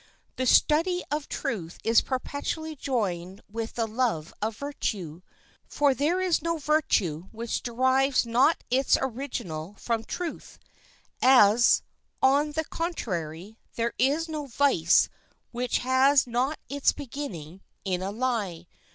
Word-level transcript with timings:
The 0.35 0.47
study 0.47 1.03
of 1.11 1.29
truth 1.29 1.77
is 1.83 2.01
perpetually 2.01 2.75
joined 2.75 3.41
with 3.47 3.73
the 3.75 3.85
love 3.85 4.33
of 4.41 4.57
virtue. 4.57 5.21
For 5.67 5.93
there 5.93 6.19
is 6.19 6.41
no 6.41 6.57
virtue 6.57 7.27
which 7.31 7.61
derives 7.61 8.25
not 8.25 8.63
its 8.71 8.97
original 8.99 9.75
from 9.77 10.03
truth; 10.03 10.57
as, 11.21 11.83
on 12.19 12.53
the 12.53 12.65
contrary, 12.65 13.59
there 13.75 13.93
is 13.99 14.27
no 14.27 14.47
vice 14.47 15.07
which 15.51 15.77
has 15.77 16.25
not 16.25 16.57
its 16.67 16.91
beginning 16.93 17.61
in 17.85 18.01
a 18.01 18.09
lie. 18.09 18.65